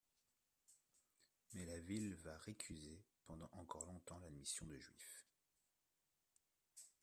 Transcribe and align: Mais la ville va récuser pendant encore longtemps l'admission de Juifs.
Mais 1.53 1.63
la 1.67 1.77
ville 1.79 2.15
va 2.15 2.35
récuser 2.39 3.03
pendant 3.27 3.49
encore 3.51 3.85
longtemps 3.85 4.17
l'admission 4.17 4.65
de 4.65 4.75
Juifs. 4.79 5.27